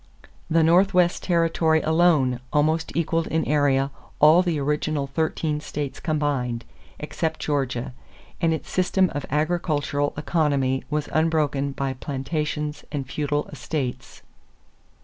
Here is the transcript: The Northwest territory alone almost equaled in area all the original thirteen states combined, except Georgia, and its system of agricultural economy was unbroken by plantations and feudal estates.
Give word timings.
The 0.49 0.63
Northwest 0.63 1.21
territory 1.21 1.79
alone 1.83 2.39
almost 2.51 2.91
equaled 2.95 3.27
in 3.27 3.45
area 3.45 3.91
all 4.17 4.41
the 4.41 4.57
original 4.59 5.05
thirteen 5.05 5.59
states 5.59 5.99
combined, 5.99 6.65
except 6.97 7.39
Georgia, 7.39 7.93
and 8.41 8.51
its 8.51 8.71
system 8.71 9.11
of 9.13 9.27
agricultural 9.29 10.13
economy 10.17 10.83
was 10.89 11.07
unbroken 11.11 11.73
by 11.73 11.93
plantations 11.93 12.83
and 12.91 13.07
feudal 13.07 13.45
estates. 13.49 14.23